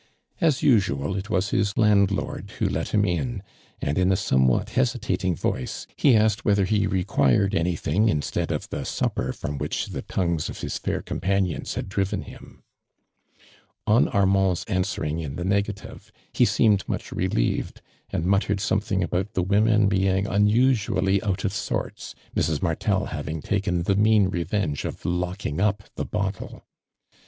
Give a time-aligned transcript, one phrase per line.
[0.39, 3.43] As usual, i( was liis landloi d who let him in,
[3.83, 8.67] an<l in n somewhat hesitat ing voice ho aske<l whether ho required anything instead of
[8.71, 12.63] the supper from which the tongues of his fair companions had driven him.
[13.85, 14.07] a^ ARMAND DURAND.
[14.07, 19.43] On Armand's answering in tho negative, lie seemed much relieved, and muttered something about the
[19.43, 22.59] women being unusu ally out of sorts, Mrs.
[22.63, 26.63] Martel having taken the mean revenge of locking up the bottle.